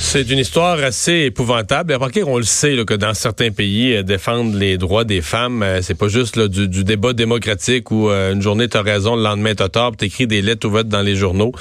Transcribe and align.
C'est 0.00 0.30
une 0.30 0.38
histoire 0.38 0.78
assez 0.82 1.22
épouvantable. 1.22 1.92
Remarquez, 1.92 2.22
on 2.22 2.36
le 2.36 2.44
sait 2.44 2.76
que 2.84 2.94
dans 2.94 3.14
certains 3.14 3.50
pays, 3.50 3.96
euh, 3.96 4.02
défendre 4.02 4.56
les 4.56 4.78
droits 4.78 5.04
des 5.04 5.20
femmes, 5.22 5.62
euh, 5.62 5.82
c'est 5.82 5.96
pas 5.96 6.08
juste 6.08 6.38
du, 6.38 6.84
débat 6.84 7.12
démocratique 7.12 7.90
où 7.90 8.08
euh, 8.08 8.32
une 8.32 8.42
journée 8.42 8.68
t'as 8.68 8.82
raison, 8.82 9.16
le 9.16 9.22
lendemain 9.22 9.54
t'as 9.54 9.68
tort, 9.68 9.96
t'écris 9.96 10.26
des 10.26 10.40
lettres 10.42 10.68
ouvertes 10.68 10.88
dans 10.88 11.02
les 11.02 11.16
journaux. 11.16 11.52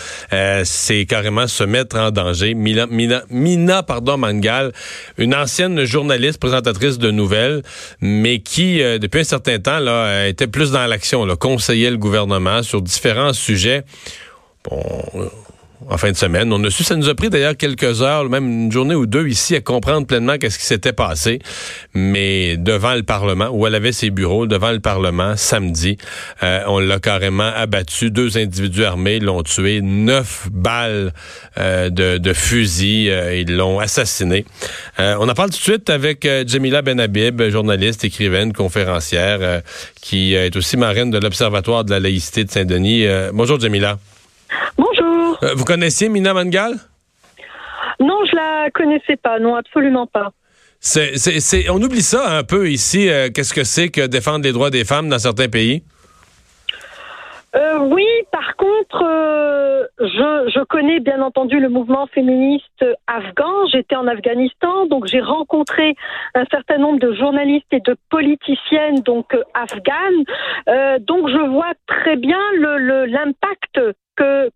c'est 0.64 1.06
carrément 1.06 1.48
se 1.48 1.64
mettre 1.64 1.98
en 1.98 2.12
danger. 2.12 2.54
Mina 2.54 3.84
pardon, 3.84 4.18
Mangal, 4.18 4.72
une 5.18 5.34
ancienne 5.34 5.84
journaliste, 5.86 6.40
présentatrice 6.40 7.00
de 7.00 7.12
nouvelles, 7.12 7.64
mais 8.02 8.40
qui, 8.40 8.80
depuis 8.80 9.22
un 9.22 9.24
certain 9.26 9.60
temps, 9.60 9.80
là, 9.80 10.28
était 10.28 10.48
plus 10.48 10.72
dans 10.72 10.86
l'action, 10.86 11.26
conseillait 11.38 11.92
le 11.92 11.98
gouvernement 11.98 12.62
sur 12.64 12.82
différents 12.82 13.34
sujets. 13.34 13.84
Bon, 14.64 14.82
en 15.90 15.98
fin 15.98 16.12
de 16.12 16.18
semaine. 16.18 16.52
On 16.54 16.64
a 16.64 16.70
su, 16.70 16.84
ça 16.84 16.96
nous 16.96 17.10
a 17.10 17.16
pris 17.16 17.30
d'ailleurs 17.30 17.58
quelques 17.58 18.02
heures, 18.02 18.30
même 18.30 18.46
une 18.48 18.72
journée 18.72 18.96
ou 18.96 19.06
deux 19.06 19.28
ici, 19.28 19.56
à 19.56 19.62
comprendre 19.62 20.08
pleinement 20.08 20.38
qu'est-ce 20.38 20.60
qui 20.60 20.66
s'était 20.66 20.94
passé. 20.94 21.40
Mais 21.94 22.58
devant 22.58 22.96
le 22.96 23.04
Parlement, 23.04 23.50
où 23.52 23.68
elle 23.68 23.76
avait 23.76 23.92
ses 23.92 24.10
bureaux, 24.10 24.48
devant 24.48 24.72
le 24.72 24.80
Parlement, 24.80 25.36
samedi, 25.36 25.98
euh, 26.44 26.64
on 26.68 26.80
l'a 26.80 27.00
carrément 27.00 27.52
abattu. 27.56 28.12
Deux 28.12 28.38
individus 28.38 28.86
armés 28.86 29.20
l'ont 29.20 29.44
tué. 29.44 29.82
Neuf 29.82 30.48
balles 30.52 31.14
euh, 31.58 31.90
de, 31.90 32.18
de, 32.18 32.34
fusil. 32.34 33.10
Euh, 33.10 33.36
ils 33.36 33.56
l'ont 33.56 33.80
assassiné. 33.80 34.46
on 34.98 35.28
en 35.28 35.34
parle 35.34 35.50
tout 35.50 35.58
de 35.58 35.64
suite 35.64 35.90
avec 35.90 36.28
Jamila 36.48 36.82
Benhabib, 36.82 37.42
journaliste, 37.50 38.04
écrivaine, 38.04 38.54
conférencière, 38.54 39.62
qui 40.02 40.34
est 40.34 40.56
aussi 40.56 40.78
marraine 40.78 41.12
de 41.12 41.18
l'Observatoire 41.18 41.84
de 41.84 41.92
la 41.92 42.00
laïcité 42.00 42.44
de 42.44 42.52
Saint-Denis. 42.52 43.06
bonjour, 43.34 43.60
Jamila. 43.60 43.98
Euh, 45.44 45.54
vous 45.56 45.66
connaissiez 45.66 46.10
Mina 46.10 46.34
Mangal? 46.34 46.76
Non, 48.00 48.20
je 48.30 48.36
la 48.36 48.72
connaissais 48.72 49.18
pas. 49.18 49.40
Non, 49.40 49.56
absolument 49.56 50.08
pas. 50.08 50.32
C'est, 50.80 51.70
on 51.70 51.82
oublie 51.82 52.02
ça 52.02 52.38
un 52.38 52.44
peu 52.44 52.70
ici. 52.70 53.10
Euh, 53.10 53.30
qu'est-ce 53.34 53.54
que 53.54 53.64
c'est 53.64 53.90
que 53.90 54.08
défendre 54.08 54.44
les 54.44 54.52
droits 54.52 54.70
des 54.70 54.86
femmes 54.86 55.10
dans 55.10 55.20
certains 55.20 55.48
pays? 55.48 55.84
Euh, 57.56 57.78
oui, 57.80 58.08
par 58.32 58.56
contre, 58.56 59.06
je, 60.00 60.52
je, 60.56 60.64
connais 60.64 61.00
bien 61.00 61.22
entendu 61.22 61.60
le 61.60 61.70
mouvement 61.70 62.08
féministe 62.08 62.84
afghan. 63.06 63.68
J'étais 63.72 63.96
en 63.96 64.08
Afghanistan, 64.08 64.88
donc 64.88 65.06
j'ai 65.06 65.22
rencontré 65.22 65.96
un 66.34 66.46
certain 66.50 66.80
nombre 66.80 67.00
de 67.00 67.14
journalistes 67.14 67.72
et 67.72 67.80
de 67.80 67.96
politiciennes 68.10 69.02
donc 69.02 69.38
afghanes. 69.54 71.00
donc 71.02 71.30
je 71.30 71.48
vois 71.52 71.74
très 71.86 72.16
bien 72.16 72.40
l'impact 72.58 73.78
le, 73.78 73.94
que 74.16 74.50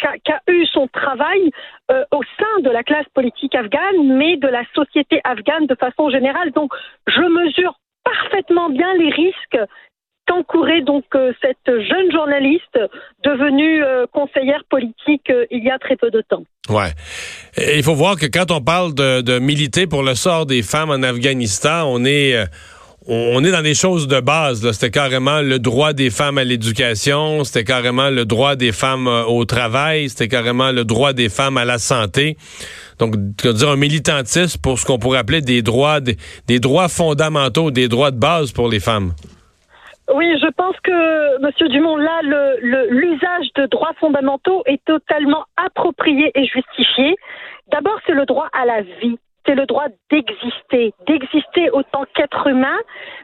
qu'a 0.00 0.40
eu 0.48 0.66
son 0.66 0.88
travail 0.88 1.50
euh, 1.90 2.04
au 2.12 2.22
sein 2.38 2.60
de 2.62 2.70
la 2.70 2.82
classe 2.82 3.08
politique 3.14 3.54
afghane, 3.54 4.16
mais 4.16 4.36
de 4.36 4.48
la 4.48 4.62
société 4.74 5.20
afghane 5.24 5.66
de 5.66 5.74
façon 5.74 6.10
générale. 6.10 6.50
Donc, 6.52 6.72
je 7.06 7.20
mesure 7.20 7.78
parfaitement 8.04 8.70
bien 8.70 8.92
les 8.94 9.10
risques 9.10 9.58
qu'encourait 10.26 10.80
donc 10.80 11.04
euh, 11.14 11.32
cette 11.42 11.66
jeune 11.66 12.10
journaliste 12.10 12.78
devenue 13.24 13.84
euh, 13.84 14.06
conseillère 14.10 14.62
politique 14.70 15.30
il 15.50 15.62
y 15.62 15.70
a 15.70 15.78
très 15.78 15.96
peu 15.96 16.10
de 16.10 16.22
temps. 16.22 16.44
Ouais. 16.70 16.92
il 17.58 17.82
faut 17.82 17.94
voir 17.94 18.16
que 18.16 18.26
quand 18.26 18.50
on 18.50 18.62
parle 18.62 18.94
de, 18.94 19.20
de 19.20 19.38
militer 19.38 19.86
pour 19.86 20.02
le 20.02 20.14
sort 20.14 20.46
des 20.46 20.62
femmes 20.62 20.90
en 20.90 21.02
Afghanistan, 21.02 21.84
on 21.86 22.04
est 22.06 22.42
on 23.06 23.44
est 23.44 23.50
dans 23.50 23.62
des 23.62 23.74
choses 23.74 24.08
de 24.08 24.20
base. 24.20 24.70
C'était 24.72 24.90
carrément 24.90 25.40
le 25.40 25.58
droit 25.58 25.92
des 25.92 26.10
femmes 26.10 26.38
à 26.38 26.44
l'éducation, 26.44 27.44
c'était 27.44 27.64
carrément 27.64 28.10
le 28.10 28.24
droit 28.24 28.56
des 28.56 28.72
femmes 28.72 29.08
euh, 29.08 29.24
au 29.24 29.44
travail, 29.44 30.08
c'était 30.08 30.28
carrément 30.28 30.72
le 30.72 30.84
droit 30.84 31.12
des 31.12 31.28
femmes 31.28 31.56
à 31.56 31.64
la 31.64 31.78
santé. 31.78 32.36
Donc, 32.98 33.16
dire 33.16 33.68
un 33.68 33.76
militantisme 33.76 34.60
pour 34.62 34.78
ce 34.78 34.86
qu'on 34.86 34.98
pourrait 34.98 35.18
appeler 35.18 35.40
des 35.40 35.62
droits, 35.62 36.00
des, 36.00 36.58
droits 36.60 36.88
fondamentaux, 36.88 37.70
des 37.70 37.88
droits 37.88 38.10
de 38.10 38.18
base 38.18 38.52
pour 38.52 38.68
les 38.68 38.80
femmes? 38.80 39.12
Oui, 40.14 40.26
je 40.40 40.50
pense 40.52 40.76
que, 40.82 41.42
Monsieur 41.42 41.68
Dumont, 41.68 41.96
là, 41.96 42.20
l'usage 42.62 43.46
de 43.56 43.66
droits 43.66 43.94
fondamentaux 43.98 44.62
est 44.66 44.82
totalement 44.84 45.44
approprié 45.56 46.30
et 46.34 46.46
justifié. 46.46 47.16
D'abord, 47.72 47.98
c'est 48.06 48.12
le 48.12 48.26
droit 48.26 48.48
à 48.52 48.66
la 48.66 48.82
vie 48.82 49.18
c'est 49.46 49.54
le 49.54 49.66
droit 49.66 49.86
d'exister, 50.10 50.92
d'exister 51.06 51.70
autant 51.70 52.04
qu'être 52.14 52.46
humain, 52.46 52.78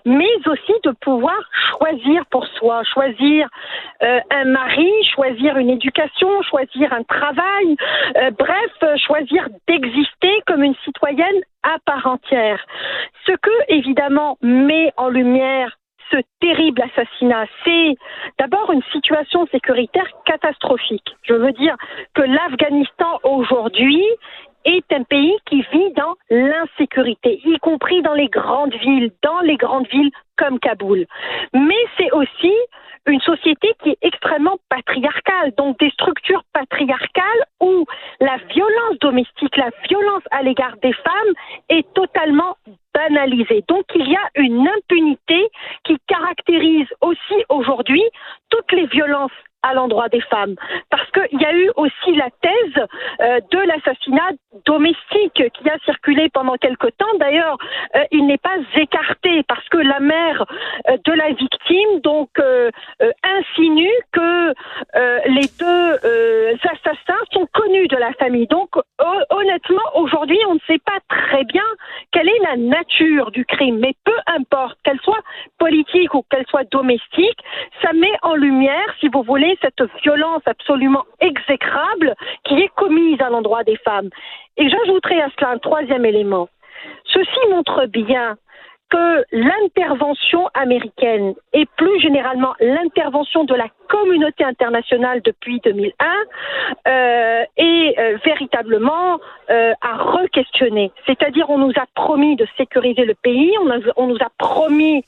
mais 0.05 0.35
aussi 0.47 0.73
de 0.85 0.93
pouvoir 1.01 1.39
choisir 1.71 2.25
pour 2.27 2.47
soi, 2.47 2.83
choisir 2.85 3.49
euh, 4.03 4.21
un 4.31 4.45
mari, 4.45 4.91
choisir 5.15 5.57
une 5.57 5.71
éducation, 5.71 6.43
choisir 6.43 6.93
un 6.93 7.03
travail, 7.05 7.77
euh, 8.17 8.31
bref, 8.39 8.99
choisir 9.07 9.49
d'exister 9.69 10.43
comme 10.47 10.63
une 10.63 10.77
citoyenne 10.85 11.41
à 11.63 11.77
part 11.85 12.07
entière. 12.07 12.65
Ce 13.27 13.33
que, 13.33 13.51
évidemment, 13.69 14.39
met 14.43 14.93
en 14.97 15.09
lumière 15.09 15.77
ce 16.11 16.17
terrible 16.41 16.83
assassinat, 16.83 17.47
c'est 17.65 17.95
d'abord 18.39 18.73
une 18.73 18.83
situation 18.93 19.47
sécuritaire 19.53 20.09
catastrophique. 20.25 21.17
Je 21.23 21.35
veux 21.35 21.53
dire 21.53 21.77
que 22.15 22.23
l'Afghanistan 22.23 23.21
aujourd'hui 23.23 24.05
est 24.65 24.93
un 24.93 25.03
pays 25.03 25.37
qui 25.47 25.63
vit 25.73 25.93
dans 25.97 26.15
l'insécurité, 26.31 27.41
y 27.45 27.59
compris 27.59 28.03
dans 28.03 28.15
les 28.15 28.29
grandes 28.29 28.75
villes, 28.75 29.11
dans 29.23 29.41
les 29.41 29.57
grandes 29.57 29.89
villes 29.89 30.11
comme 30.37 30.59
Kaboul. 30.59 31.07
Mais 31.53 31.83
c'est 31.97 32.11
aussi 32.13 32.53
une 33.07 33.21
société 33.21 33.73
qui 33.83 33.91
est 33.91 33.99
extrêmement 34.03 34.59
patriarcale, 34.69 35.53
donc 35.57 35.79
des 35.79 35.91
structures 35.91 36.45
patriarcales 36.53 37.45
où 37.61 37.87
la 38.21 38.37
violence 38.53 38.99
domestique, 39.01 39.57
la 39.57 39.71
violence 39.89 40.23
à 40.31 40.43
l'égard 40.43 40.77
des 40.83 40.93
femmes 40.93 41.35
est 41.69 41.87
totalement 41.95 42.57
banalisée. 42.95 43.65
Donc 43.69 43.85
il 43.95 44.09
y 44.09 44.17
a 44.17 44.29
une 44.37 44.69
impunité 44.69 45.49
qui 45.85 45.97
caractérise 46.07 46.89
aussi 47.01 47.45
aujourd'hui 47.49 48.03
toutes 48.51 48.73
les 48.73 48.87
violences 48.87 49.33
à 49.63 49.75
l'endroit 49.75 50.09
des 50.09 50.21
femmes. 50.23 50.55
Parce 50.91 51.11
qu'il 51.11 51.41
y 51.41 51.45
a 51.45 51.53
eu 51.53 51.71
aussi 51.77 52.15
la 52.15 52.29
thèse 52.41 52.87
euh, 53.21 53.41
de 53.51 53.59
l'assassinat 53.59 54.31
domestique 54.65 55.43
qui 55.53 55.71
a 55.71 55.79
circulé 55.85 56.29
pendant 56.31 56.57
quelque 56.57 56.89
temps. 56.89 57.15
D'ailleurs, 57.19 57.59
euh, 57.97 58.05
il 58.11 58.27
n'est 58.27 58.39
pas 58.39 58.57
écarté 58.77 59.43
parce 59.49 59.67
que 59.69 59.79
la 59.79 60.01
mère 60.01 60.45
euh, 60.89 60.97
de 61.05 61.13
la 61.13 61.29
victime 61.33 62.01
donc 62.03 62.31
insinue 63.23 63.91
que 64.13 64.55
les 65.27 65.47
deux 65.59 66.57
assassins 66.65 67.23
sont 67.33 67.47
connus 67.53 67.89
de 67.89 67.97
la 67.97 68.13
famille. 68.15 68.47
Donc 68.47 68.71
honnêtement, 69.31 69.83
aujourd'hui, 69.95 70.39
on 70.49 70.55
ne 70.55 70.61
sait 70.67 70.79
pas 70.79 70.99
très 71.09 71.45
bien 71.45 71.65
quelle 72.13 72.29
est 72.29 72.39
la 72.43 72.57
nature 72.57 73.31
du 73.31 73.45
crime, 73.45 73.79
mais 73.79 73.95
peu 74.05 74.17
importe 74.27 74.79
qu'elle 74.85 75.01
soit 75.01 75.23
politique 75.59 76.15
ou 76.15 76.25
qu'elle 76.31 76.47
soit 76.47 76.69
domestique, 76.71 77.39
ça 77.83 77.93
met 77.93 78.13
en 78.23 78.35
lumière, 78.35 78.95
si 79.01 79.09
vous 79.09 79.23
voulez, 79.23 79.50
cette 79.61 79.83
violence 80.03 80.43
absolument 80.47 81.05
exécrable 81.21 82.15
qui 82.45 82.55
est 82.55 82.71
commise 82.77 83.21
à 83.21 83.31
l'endroit 83.31 83.65
des 83.65 83.77
femmes. 83.77 84.11
Et 84.57 84.69
j'ajouterai 84.69 85.21
à 85.23 85.29
cela 85.37 85.51
un 85.51 85.59
troisième 85.59 86.05
élément. 86.05 86.49
Ceci 87.05 87.39
montre 87.51 87.87
bien 87.87 88.37
que 88.91 89.25
l'intervention 89.33 90.49
américaine 90.55 91.35
et 91.53 91.67
plus 91.77 92.01
généralement 92.01 92.55
l'intervention 92.61 93.45
de 93.45 93.55
la 93.55 93.69
communauté 93.89 94.45
internationale 94.45 95.21
depuis 95.25 95.61
2001 95.61 96.07
euh, 96.87 97.45
est 97.57 97.99
euh, 97.99 98.19
véritablement 98.25 99.19
euh, 99.51 99.73
à 99.81 99.97
re-questionner. 99.97 100.93
C'est-à-dire 101.07 101.51
on 101.51 101.59
nous 101.59 101.73
a 101.77 101.87
promis 101.95 102.37
de 102.37 102.47
sécuriser 102.57 103.05
le 103.05 103.15
pays, 103.15 103.53
on, 103.97 104.07
nous 104.07 104.19
a 104.21 104.31
promis 104.39 105.05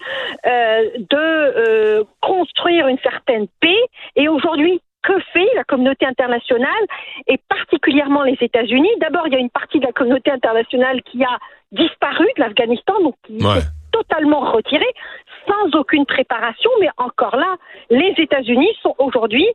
euh, 0.46 0.82
de 1.10 2.06
construire 2.20 2.88
une 2.88 2.98
certaine 2.98 3.46
paix 3.60 3.82
et 4.16 4.28
aujourd'hui 4.28 4.80
que 5.02 5.18
fait 5.32 5.48
la 5.54 5.64
communauté 5.64 6.06
internationale 6.06 6.84
et 7.26 7.38
particulièrement 7.48 8.22
les 8.22 8.36
États-Unis. 8.40 8.90
D'abord, 9.00 9.26
il 9.26 9.32
y 9.32 9.36
a 9.36 9.40
une 9.40 9.50
partie 9.50 9.80
de 9.80 9.86
la 9.86 9.92
communauté 9.92 10.30
internationale 10.30 11.02
qui 11.02 11.24
a 11.24 11.38
disparu 11.72 12.26
de 12.36 12.42
l'Afghanistan, 12.42 12.94
donc 13.02 13.14
qui 13.24 13.36
est 13.36 13.66
totalement 13.92 14.40
retirée, 14.40 14.92
sans 15.46 15.78
aucune 15.78 16.06
préparation, 16.06 16.70
mais 16.80 16.88
encore 16.96 17.36
là, 17.36 17.56
les 17.90 18.14
États-Unis 18.16 18.70
sont 18.82 18.94
aujourd'hui 18.98 19.46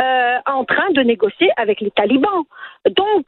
euh, 0.00 0.38
en 0.46 0.64
train 0.64 0.90
de 0.90 1.00
négocier 1.02 1.50
avec 1.56 1.80
les 1.80 1.90
talibans. 1.90 2.44
Donc, 2.90 3.26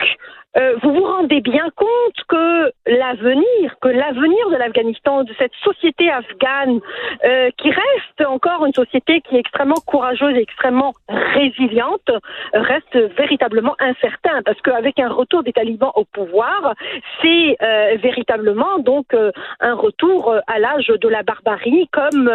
euh, 0.57 0.77
vous 0.83 0.93
vous 0.93 1.05
rendez 1.05 1.41
bien 1.41 1.69
compte 1.77 2.25
que 2.29 2.73
l'avenir, 2.87 3.77
que 3.81 3.89
l'avenir 3.89 4.51
de 4.51 4.57
l'Afghanistan, 4.57 5.25
de 5.25 5.35
cette 5.39 5.53
société 5.63 6.11
afghane, 6.11 6.81
euh, 7.25 7.51
qui 7.57 7.71
reste 7.71 8.27
encore 8.27 8.65
une 8.67 8.73
société 8.73 9.21
qui 9.23 9.37
est 9.37 9.41
extrêmement 9.41 9.81
courageuse 9.87 10.37
et 10.37 10.43
extrêmement 10.43 10.93
résiliente, 11.09 12.11
reste 12.53 12.97
véritablement 13.17 13.75
incertain 13.81 14.43
parce 14.45 14.61
qu'avec 14.63 14.99
un 14.99 15.09
retour 15.09 15.43
des 15.43 15.53
talibans 15.53 15.93
au 15.95 16.05
pouvoir, 16.05 16.75
c'est 17.23 17.57
euh, 17.63 17.97
véritablement 18.03 18.79
donc 18.79 19.15
euh, 19.15 19.33
un 19.61 19.75
retour 19.75 20.35
à 20.47 20.59
l'âge 20.59 20.89
de 20.89 21.09
la 21.09 21.23
barbarie 21.23 21.89
comme 21.93 22.31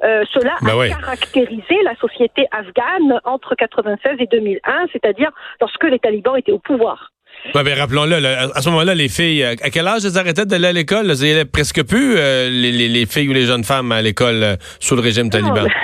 cela 0.00 0.54
Ben 0.62 0.72
a 0.72 0.76
ouais. 0.76 0.90
caractérisé 0.90 1.82
la 1.84 1.94
société 1.96 2.46
afghane 2.50 3.20
entre 3.24 3.54
96 3.54 4.16
et 4.18 4.26
2001, 4.26 4.86
c'est-à-dire 4.92 5.30
lorsque 5.60 5.84
les 5.84 5.98
talibans 5.98 6.36
étaient 6.36 6.52
au 6.52 6.58
pouvoir. 6.58 7.12
Ouais, 7.54 7.64
ben, 7.64 7.76
rappelons-le, 7.78 8.14
à 8.24 8.60
ce 8.60 8.68
moment-là, 8.70 8.94
les 8.94 9.08
filles, 9.08 9.42
euh, 9.42 9.54
à 9.62 9.70
quel 9.70 9.86
âge 9.88 10.04
elles 10.04 10.16
arrêtaient 10.18 10.46
d'aller 10.46 10.68
à 10.68 10.72
l'école? 10.72 11.10
Elles 11.10 11.22
allaient 11.24 11.44
presque 11.44 11.82
plus, 11.86 12.14
euh, 12.16 12.48
les, 12.48 12.70
les- 12.72 12.88
les 12.88 13.06
filles 13.06 13.28
ou 13.28 13.32
les 13.32 13.46
jeunes 13.46 13.64
femmes 13.64 13.90
à 13.92 14.00
l'école 14.00 14.42
euh, 14.42 14.56
sous 14.80 14.94
le 14.94 15.02
régime 15.02 15.28
taliban? 15.28 15.66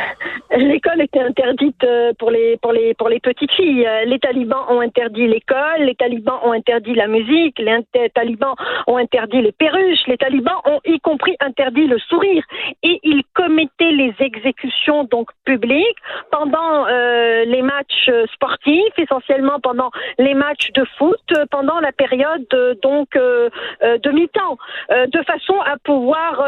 L'école 0.57 1.03
était 1.03 1.21
interdite 1.21 1.85
pour 2.19 2.31
les 2.33 2.57
pour 2.57 2.73
les 2.73 2.95
pour 2.95 3.09
les 3.11 3.21
petites 3.21 3.53
filles. 3.53 3.87
Les 4.07 4.19
talibans 4.19 4.65
ont 4.71 4.81
interdit 4.81 5.29
l'école, 5.29 5.81
les 5.83 5.95
talibans 5.95 6.39
ont 6.43 6.53
interdit 6.53 6.95
la 6.95 7.07
musique, 7.07 7.59
les 7.61 8.09
talibans 8.15 8.55
ont 8.89 8.97
interdit 8.97 9.43
les 9.43 9.53
perruches, 9.53 10.01
les 10.09 10.17
talibans 10.17 10.57
ont 10.65 10.81
y 10.87 10.99
compris 11.01 11.37
interdit 11.41 11.87
le 11.87 11.99
sourire 12.09 12.43
et 12.83 12.99
ils 13.05 13.23
commettaient 13.35 13.93
les 13.93 14.13
exécutions 14.21 15.05
donc 15.05 15.29
publiques 15.45 15.99
pendant 16.33 16.87
euh, 16.89 17.45
les 17.45 17.63
matchs 17.63 18.11
sportifs, 18.33 18.95
essentiellement 18.99 19.61
pendant 19.63 19.91
les 20.19 20.35
matchs 20.35 20.71
de 20.75 20.85
foot, 20.97 21.21
pendant 21.51 21.81
la 21.81 21.93
période 21.93 22.47
euh, 22.55 22.75
donc 22.83 23.17
euh, 23.17 23.49
euh, 23.83 23.99
de 23.99 24.11
mi-temps, 24.11 24.57
de 24.91 25.23
façon 25.23 25.55
à 25.61 25.77
pouvoir 25.79 26.45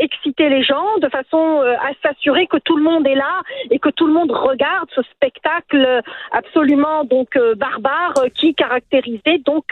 exciter 0.00 0.48
les 0.48 0.62
gens, 0.62 0.98
de 1.00 1.08
façon 1.08 1.60
à 1.60 1.90
s'assurer 2.02 2.46
que 2.46 2.58
tout 2.58 2.76
le 2.76 2.82
monde 2.82 3.06
est 3.06 3.14
là 3.14 3.42
et 3.70 3.78
que 3.78 3.88
tout 3.88 4.06
le 4.06 4.12
monde 4.12 4.30
regarde 4.30 4.88
ce 4.94 5.02
spectacle 5.02 6.02
absolument 6.32 7.04
donc 7.04 7.38
barbare 7.56 8.14
qui 8.34 8.54
caractérisait 8.54 9.38
donc 9.38 9.64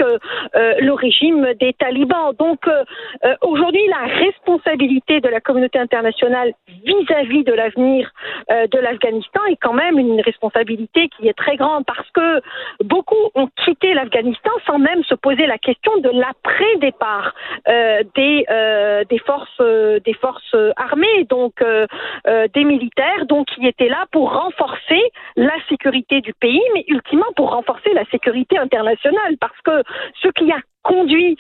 le 0.55 0.93
régime 0.93 1.55
des 1.61 1.73
talibans. 1.75 2.33
Donc 2.39 2.67
aujourd'hui, 3.43 3.87
la 3.89 4.07
responsabilité 4.07 5.21
de 5.21 5.29
la 5.29 5.41
communauté 5.41 5.79
internationale 5.79 6.53
vis-à-vis 6.85 7.45
de 7.45 7.53
l'avenir 7.53 8.11
de 8.51 8.79
l'Afghanistan 8.79 9.41
est 9.51 9.57
quand 9.57 9.75
même 9.75 9.99
une 9.99 10.21
responsabilité 10.21 11.09
qui 11.17 11.29
est 11.29 11.37
très 11.37 11.57
grande 11.57 11.85
parce 11.87 12.11
que 12.11 12.41
beaucoup 12.83 13.31
ont 13.35 13.49
quitté 13.65 13.95
l'Afghanistan 13.95 14.51
sans 14.67 14.79
même 14.79 15.03
se 15.05 15.15
poser 15.15 15.47
la 15.47 15.59
question 15.59 15.97
de 15.99 16.11
l'après-départ 16.11 17.35
euh, 17.69 18.03
des 18.15 18.45
euh, 18.51 19.05
des 19.09 19.19
forces 19.19 19.61
euh, 19.61 20.01
des 20.05 20.15
forces 20.15 20.55
armées, 20.77 21.25
donc 21.29 21.55
des 22.55 22.65
militaires, 22.65 23.27
donc 23.27 23.47
qui 23.47 23.67
étaient 23.67 23.89
là 23.89 24.07
pour 24.13 24.33
renforcer 24.33 25.01
la 25.37 25.55
sécurité 25.69 26.21
du 26.21 26.33
pays, 26.35 26.63
mais 26.75 26.85
ultimement 26.89 27.33
pour 27.37 27.51
renforcer 27.51 27.93
la 27.95 28.05
sécurité 28.07 28.59
internationale, 28.59 29.37
parce 29.41 29.61
que 29.65 29.83
ce 30.23 30.29
qui 30.29 30.51
a 30.51 30.59
conduit 30.83 31.37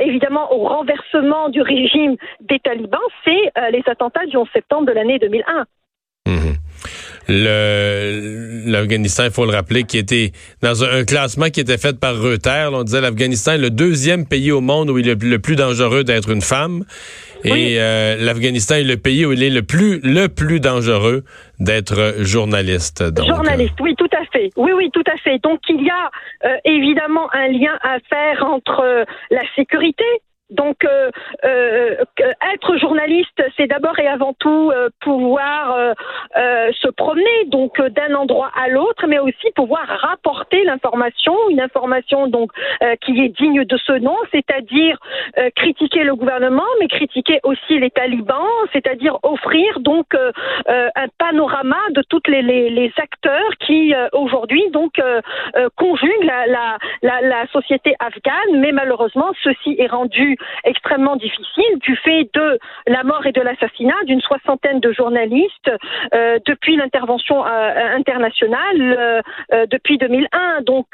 évidemment 0.00 0.52
au 0.52 0.66
renversement 0.66 1.48
du 1.48 1.62
régime 1.62 2.16
des 2.40 2.58
talibans, 2.58 3.00
c'est 3.24 3.52
les 3.70 3.82
attentats 3.86 4.26
du 4.26 4.36
11 4.36 4.48
septembre 4.52 4.86
de 4.86 4.92
l'année 4.92 5.18
2001. 5.18 5.64
Mhm. 6.26 6.65
L'Afghanistan, 7.28 9.24
il 9.24 9.30
faut 9.30 9.44
le 9.46 9.52
rappeler, 9.52 9.84
qui 9.84 9.98
était 9.98 10.32
dans 10.62 10.84
un, 10.84 11.00
un 11.00 11.04
classement 11.04 11.46
qui 11.50 11.60
était 11.60 11.78
fait 11.78 11.98
par 11.98 12.16
Reuters. 12.20 12.70
là, 12.70 12.78
on 12.78 12.84
disait 12.84 13.00
l'Afghanistan 13.00 13.52
est 13.52 13.58
le 13.58 13.70
deuxième 13.70 14.26
pays 14.26 14.52
au 14.52 14.60
monde 14.60 14.90
où 14.90 14.98
il 14.98 15.08
est 15.08 15.22
le 15.22 15.38
plus 15.38 15.56
dangereux 15.56 16.04
d'être 16.04 16.30
une 16.30 16.42
femme. 16.42 16.84
Et 17.44 17.52
Oui. 17.52 17.74
euh, 17.78 18.16
l'Afghanistan 18.18 18.76
est 18.76 18.84
le 18.84 18.96
pays 18.96 19.24
où 19.26 19.32
il 19.32 19.42
est 19.42 19.50
le 19.50 19.62
plus 19.62 20.00
le 20.02 20.28
plus 20.28 20.58
dangereux 20.58 21.22
d'être 21.60 22.14
journaliste. 22.20 23.02
Donc, 23.02 23.26
Journaliste, 23.28 23.74
oui, 23.80 23.94
tout 23.96 24.08
à 24.12 24.24
fait. 24.32 24.50
Oui, 24.56 24.72
oui, 24.74 24.90
tout 24.92 25.04
à 25.06 25.16
fait. 25.18 25.38
Donc 25.42 25.60
il 25.68 25.82
y 25.84 25.90
a 25.90 26.10
euh, 26.48 26.56
évidemment 26.64 27.28
un 27.32 27.48
lien 27.48 27.78
à 27.82 27.98
faire 28.08 28.44
entre 28.44 28.80
euh, 28.82 29.04
la 29.30 29.42
sécurité. 29.54 30.04
Donc, 30.50 30.84
euh, 30.84 31.10
euh, 31.44 31.96
être 32.54 32.76
journaliste, 32.78 33.42
c'est 33.56 33.66
d'abord 33.66 33.98
et 33.98 34.06
avant 34.06 34.32
tout 34.34 34.70
euh, 34.72 34.88
pouvoir 35.00 35.94
se 36.34 36.88
promener 36.88 37.44
donc 37.46 37.80
d'un 37.80 38.14
endroit 38.14 38.50
à 38.54 38.68
l'autre, 38.68 39.06
mais 39.08 39.18
aussi 39.18 39.50
pouvoir 39.54 39.86
rapporter 39.86 40.64
l'information, 40.64 41.34
une 41.50 41.60
information 41.60 42.26
donc 42.28 42.50
qui 43.00 43.20
est 43.20 43.28
digne 43.28 43.64
de 43.64 43.76
ce 43.76 43.92
nom, 43.92 44.16
c'est-à-dire 44.32 44.98
critiquer 45.54 46.04
le 46.04 46.14
gouvernement, 46.14 46.64
mais 46.80 46.88
critiquer 46.88 47.40
aussi 47.42 47.78
les 47.78 47.90
talibans, 47.90 48.44
c'est-à-dire 48.72 49.18
offrir 49.22 49.80
donc 49.80 50.14
un 50.66 51.08
panorama 51.26 51.78
de 51.90 52.02
toutes 52.08 52.28
les, 52.28 52.92
acteurs 52.98 53.50
qui 53.60 53.94
euh, 53.94 54.08
aujourd'hui 54.12 54.62
donc 54.70 54.98
euh, 54.98 55.20
euh, 55.56 55.68
conjuguent 55.76 56.24
la, 56.24 57.46
société 57.52 57.94
afghane, 57.98 58.60
mais 58.60 58.72
malheureusement 58.72 59.30
ceci 59.42 59.76
est 59.78 59.86
rendu 59.86 60.36
extrêmement 60.64 61.16
difficile 61.16 61.78
du 61.80 61.96
fait 61.96 62.28
de 62.34 62.58
la 62.86 63.02
mort 63.04 63.24
et 63.26 63.32
de 63.32 63.40
l'assassinat 63.40 64.00
d'une 64.04 64.20
soixantaine 64.20 64.80
de 64.80 64.92
journalistes 64.92 65.70
depuis 66.46 66.76
l'intervention 66.76 67.44
internationale 67.44 69.22
depuis 69.70 69.98
2001. 69.98 70.62
Donc 70.62 70.86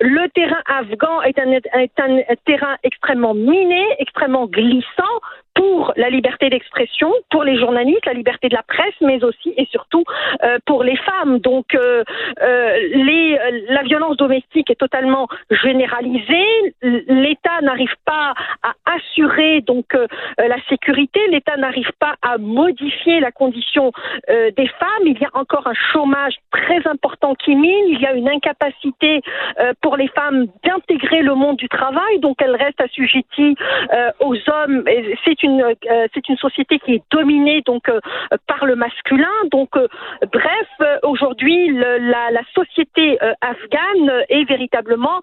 le 0.00 0.28
terrain 0.28 0.62
afghan 0.66 1.22
est 1.22 1.38
un 1.38 2.34
terrain 2.46 2.76
extrêmement 2.82 3.34
miné, 3.34 3.84
extrêmement 3.98 4.46
glissant 4.46 5.16
pour 5.58 5.92
la 5.96 6.08
liberté 6.08 6.50
d'expression, 6.50 7.12
pour 7.30 7.42
les 7.42 7.58
journalistes, 7.58 8.06
la 8.06 8.12
liberté 8.12 8.48
de 8.48 8.54
la 8.54 8.62
presse, 8.62 8.94
mais 9.00 9.24
aussi 9.24 9.52
et 9.56 9.66
surtout 9.72 10.04
euh, 10.44 10.58
pour 10.66 10.84
les 10.84 10.96
femmes. 11.08 11.40
Donc, 11.40 11.74
euh, 11.74 12.04
euh, 12.40 12.76
les, 12.94 13.36
euh, 13.36 13.60
la 13.68 13.82
violence 13.82 14.16
domestique 14.16 14.70
est 14.70 14.80
totalement 14.86 15.26
généralisée. 15.50 16.48
L'État 16.82 17.60
n'arrive 17.62 17.96
pas 18.04 18.34
à 18.62 18.72
assurer 18.96 19.60
donc 19.62 19.86
euh, 19.96 20.06
la 20.38 20.60
sécurité. 20.68 21.18
L'État 21.28 21.56
n'arrive 21.56 21.90
pas 21.98 22.14
à 22.22 22.38
modifier 22.38 23.18
la 23.18 23.32
condition 23.32 23.90
euh, 24.30 24.52
des 24.56 24.68
femmes. 24.68 25.06
Il 25.06 25.18
y 25.18 25.24
a 25.24 25.30
encore 25.34 25.66
un 25.66 25.78
chômage 25.92 26.36
très 26.52 26.86
important 26.86 27.34
qui 27.34 27.56
mine. 27.56 27.86
Il 27.88 28.00
y 28.00 28.06
a 28.06 28.12
une 28.12 28.28
incapacité 28.28 29.22
euh, 29.58 29.72
pour 29.80 29.96
les 29.96 30.08
femmes 30.08 30.46
d'intégrer 30.64 31.22
le 31.22 31.34
monde 31.34 31.56
du 31.56 31.68
travail. 31.68 32.20
Donc, 32.20 32.36
elles 32.42 32.54
restent 32.54 32.80
assujetties 32.80 33.56
euh, 33.92 34.10
aux 34.20 34.36
hommes. 34.48 34.84
C'est 35.24 35.42
une 35.42 35.47
euh, 35.48 36.06
c'est 36.14 36.28
une 36.28 36.36
société 36.36 36.78
qui 36.78 36.94
est 36.94 37.02
dominée 37.10 37.62
donc 37.62 37.88
euh, 37.88 38.00
par 38.46 38.66
le 38.66 38.76
masculin. 38.76 39.26
Donc, 39.50 39.76
euh, 39.76 39.88
bref, 40.32 40.68
aujourd'hui, 41.02 41.72
la, 41.72 42.30
la 42.30 42.42
société 42.54 43.18
afghane 43.40 44.24
est 44.28 44.44
véritablement 44.44 45.20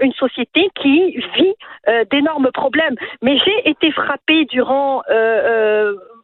une 0.00 0.12
société 0.12 0.68
qui 0.80 1.16
vit 1.36 1.54
d'énormes 2.10 2.50
problèmes. 2.52 2.96
Mais 3.22 3.38
j'ai 3.38 3.70
été 3.70 3.90
frappée 3.92 4.44
durant 4.46 5.02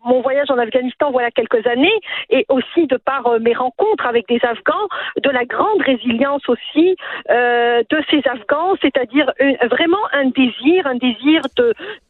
mon 0.04 0.20
voyage 0.20 0.50
en 0.50 0.58
Afghanistan 0.58 1.10
voilà 1.10 1.30
quelques 1.30 1.66
années 1.66 1.98
et 2.30 2.44
aussi 2.48 2.86
de 2.86 2.96
par 2.96 3.26
euh, 3.26 3.38
mes 3.40 3.54
rencontres 3.54 4.06
avec 4.06 4.28
des 4.28 4.40
Afghans 4.42 4.88
de 5.22 5.30
la 5.30 5.44
grande 5.44 5.80
résilience 5.82 6.48
aussi 6.48 6.96
euh, 7.30 7.82
de 7.90 8.02
ces 8.10 8.22
Afghans, 8.28 8.74
c'est-à-dire 8.82 9.32
une- 9.40 9.56
vraiment 9.70 10.04
un 10.12 10.26
désir, 10.26 10.86
un 10.86 10.96
désir 10.96 11.42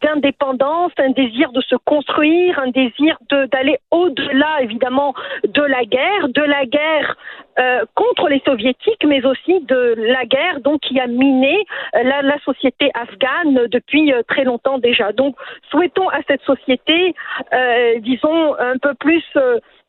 d'indépendance, 0.02 0.92
un 0.98 1.10
désir 1.10 1.52
de 1.52 1.60
se 1.60 1.76
construire, 1.76 2.58
un 2.58 2.70
désir 2.70 3.16
d'aller 3.52 3.78
au-delà 3.90 4.60
évidemment 4.62 5.14
de 5.44 5.62
la 5.62 5.84
guerre, 5.84 6.28
de 6.28 6.42
la 6.42 6.66
guerre 6.66 7.16
euh, 7.58 7.84
contre 7.94 8.28
les 8.28 8.42
soviétiques, 8.44 9.04
mais 9.06 9.24
aussi 9.24 9.60
de 9.66 9.94
la 9.96 10.24
guerre 10.24 10.60
donc 10.60 10.80
qui 10.80 10.98
a 10.98 11.06
miné 11.06 11.56
euh, 11.94 12.02
la, 12.02 12.22
la 12.22 12.38
société 12.44 12.90
afghane 12.94 13.66
depuis 13.68 14.12
euh, 14.12 14.22
très 14.28 14.44
longtemps 14.44 14.78
déjà. 14.78 15.12
Donc 15.12 15.36
souhaitons 15.70 16.08
à 16.08 16.18
cette 16.26 16.42
société, 16.42 17.14
euh, 17.52 18.00
disons, 18.00 18.54
un 18.58 18.78
peu 18.78 18.94
plus 18.94 19.24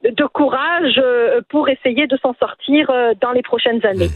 de 0.03 0.25
courage 0.25 1.01
pour 1.49 1.69
essayer 1.69 2.05
de 2.07 2.17
s'en 2.21 2.35
sortir 2.39 2.91
dans 3.21 3.31
les 3.31 3.41
prochaines 3.41 3.83
années. 3.85 4.09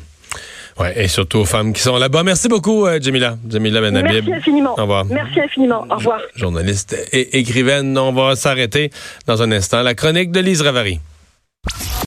Ouais, 0.80 0.94
et 1.04 1.08
surtout 1.08 1.40
aux 1.40 1.46
femmes 1.46 1.74
qui 1.74 1.82
sont 1.82 1.98
là-bas. 1.98 2.24
Merci 2.24 2.48
beaucoup, 2.48 2.88
Jamila. 3.02 3.36
Jamila 3.50 3.82
Benhabib. 3.82 4.12
Merci 4.12 4.34
infiniment. 4.34 4.74
Au 4.78 4.82
revoir. 4.84 5.06
Merci 5.06 5.42
infiniment. 5.42 5.86
Au 5.90 5.96
revoir. 5.96 6.22
Journaliste 6.36 6.96
et 7.12 7.40
écrivaine. 7.40 7.98
On 7.98 8.14
va 8.14 8.36
s'arrêter 8.36 8.92
dans 9.28 9.42
un 9.42 9.52
instant. 9.52 9.82
La 9.82 9.96
chronique 9.96 10.32
de 10.32 10.40
Lise 10.40 10.62
Ravary. 10.62 11.00